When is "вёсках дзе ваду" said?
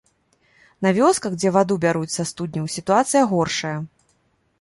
0.99-1.77